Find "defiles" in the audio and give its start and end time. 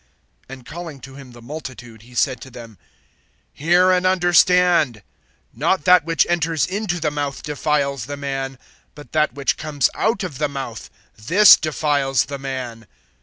7.43-8.07, 11.55-12.25